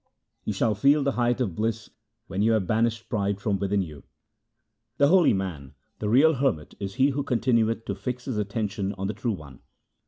You 0.45 0.51
shall 0.51 0.73
feel 0.73 1.03
the 1.03 1.11
height 1.11 1.39
of 1.39 1.53
bliss 1.53 1.91
when 2.25 2.41
you 2.41 2.53
have 2.53 2.65
banished 2.65 3.07
pride 3.07 3.39
from 3.39 3.59
within 3.59 3.83
you. 3.83 4.01
The 4.97 5.09
holy 5.09 5.31
man, 5.31 5.75
the 5.99 6.09
real 6.09 6.33
hermit, 6.33 6.73
is 6.79 6.95
he 6.95 7.09
who 7.09 7.21
continueth 7.21 7.85
to 7.85 7.93
fix 7.93 8.25
his 8.25 8.39
attention 8.39 8.93
on 8.93 9.05
the 9.05 9.13
True 9.13 9.33
One. 9.33 9.59